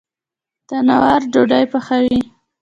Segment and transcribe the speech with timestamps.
[0.67, 2.19] تندور ډوډۍ پخوي